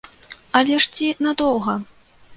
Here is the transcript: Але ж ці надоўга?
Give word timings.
Але 0.61 0.79
ж 0.85 0.89
ці 0.95 1.07
надоўга? 1.27 1.79